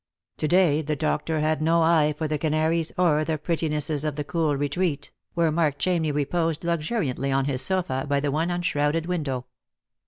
To 0.37 0.47
day 0.47 0.81
the 0.81 0.95
doctor 0.95 1.41
had 1.41 1.61
no 1.61 1.83
eye 1.83 2.15
for 2.17 2.27
the 2.27 2.39
canaries 2.39 2.91
or 2.97 3.23
the 3.23 3.37
prettinesses 3.37 4.03
of 4.03 4.15
that 4.15 4.25
cool 4.29 4.57
retreat, 4.57 5.11
where 5.35 5.51
Mark 5.51 5.77
Chamney 5.77 6.11
reposed 6.11 6.63
luxuriantly 6.63 7.31
on 7.31 7.45
his 7.45 7.61
sofa 7.61 8.07
by 8.09 8.19
the 8.19 8.31
one 8.31 8.49
unshrouded 8.49 9.05
window. 9.05 9.45